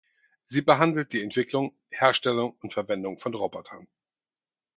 [0.47, 3.87] Sie behandelt die Entwicklung, Herstellung und Verwendung von Robotern.